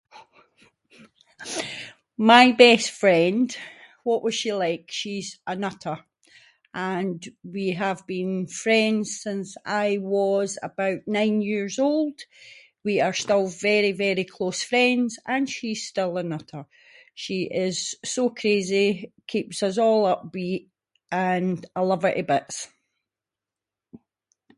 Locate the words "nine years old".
11.19-12.17